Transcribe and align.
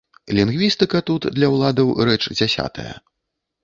Лінгвістыка 0.37 1.03
тут 1.11 1.29
для 1.37 1.53
ўладаў 1.53 1.95
рэч 2.11 2.21
дзясятая. 2.37 2.93